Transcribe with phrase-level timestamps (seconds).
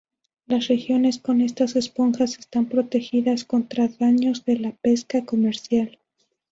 [0.47, 5.99] Las regiones con estas esponjas están protegidas contra daños de la pesca comercial.